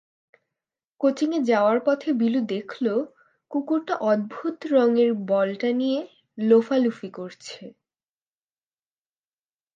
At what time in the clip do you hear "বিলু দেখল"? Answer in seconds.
2.21-2.85